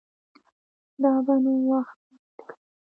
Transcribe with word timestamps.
دا 1.03 1.11
به 1.25 1.35
نو 1.43 1.53
وخت 1.69 1.97
ثابته 2.07 2.43
کړي 2.49 2.63